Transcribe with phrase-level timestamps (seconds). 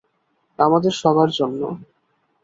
[0.59, 1.61] আমাদের সবার জন্য।